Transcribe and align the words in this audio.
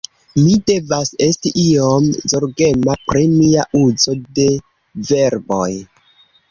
Mi 0.37 0.53
devas 0.69 1.11
esti 1.25 1.51
iom 1.65 2.09
zorgema 2.33 2.97
pri 3.11 3.23
mia 3.37 3.69
uzo 3.83 4.19
de 4.41 4.51
verboj 5.13 5.73